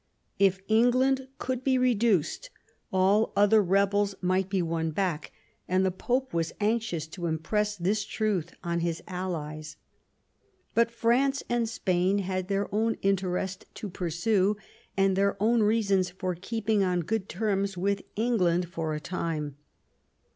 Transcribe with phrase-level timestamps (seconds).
[0.39, 2.49] If Gngland could be reduced,
[2.91, 5.31] all other rebels might be won back;
[5.67, 9.75] and the Pope was anxious to impress this truth on his allies.
[10.73, 14.57] But France and Spain had their own interest to pursue,
[14.97, 19.55] and their own reasons for keeping on good terms with England for a time.